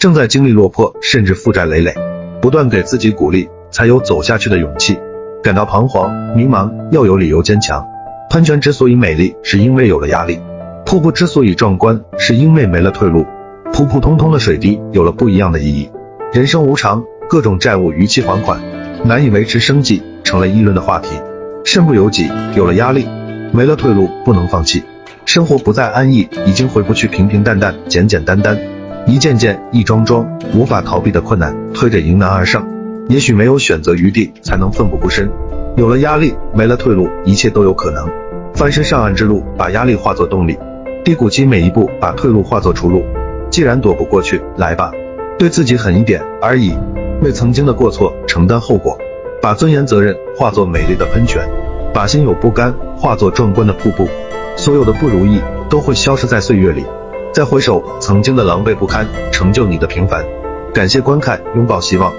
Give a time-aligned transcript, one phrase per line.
[0.00, 1.94] 正在经历落魄，甚至负债累累，
[2.40, 4.98] 不断给自己鼓励，才有走下去的勇气。
[5.42, 7.86] 感到彷徨、迷茫，要有理由坚强。
[8.30, 10.38] 喷泉之所以美丽，是因为有了压力；
[10.86, 13.26] 瀑布之所以壮观，是因为没了退路。
[13.74, 15.90] 普普通通的水滴，有了不一样的意义。
[16.32, 18.58] 人生无常，各种债务逾期还款，
[19.04, 21.10] 难以维持生计，成了议论的话题。
[21.66, 22.26] 身不由己，
[22.56, 23.06] 有了压力，
[23.52, 24.82] 没了退路，不能放弃。
[25.26, 28.58] 生活不再安逸，已经回不去平平淡淡、简简单单。
[29.06, 32.66] 一件件、一桩桩无法逃避的困难，推着迎难而上。
[33.08, 35.30] 也许没有选择余地，才能奋不顾身。
[35.76, 38.08] 有了压力，没了退路，一切都有可能。
[38.54, 40.54] 翻身上岸之路，把压力化作动力；
[41.04, 43.02] 低谷期每一步，把退路化作出路。
[43.50, 44.92] 既然躲不过去，来吧，
[45.38, 46.72] 对自己狠一点而已。
[47.22, 48.96] 为曾经的过错承担后果，
[49.42, 51.42] 把尊严责任化作美丽的喷泉，
[51.92, 54.08] 把心有不甘化作壮观的瀑布。
[54.56, 56.84] 所有的不如意都会消失在岁月里。
[57.32, 60.26] 再回首曾经的狼狈不堪，成就你的平凡。
[60.74, 62.12] 感谢观看，拥抱希望。